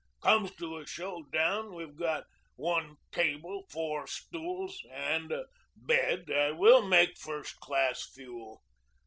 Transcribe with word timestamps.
Comes 0.23 0.55
to 0.55 0.77
a 0.79 0.87
showdown 0.87 1.75
we've 1.75 1.95
got 1.95 2.25
one 2.55 2.95
table, 3.11 3.67
four 3.69 4.07
stools, 4.07 4.81
and 4.89 5.31
a 5.31 5.45
bed 5.75 6.23
that 6.25 6.57
will 6.57 6.81
make 6.87 7.19
first 7.19 7.59
class 7.59 8.09
fuel. 8.11 8.63